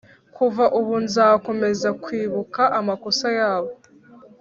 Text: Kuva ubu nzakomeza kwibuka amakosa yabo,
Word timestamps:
Kuva 0.35 0.65
ubu 0.79 0.93
nzakomeza 1.05 1.89
kwibuka 2.03 2.61
amakosa 2.79 3.27
yabo, 3.39 3.71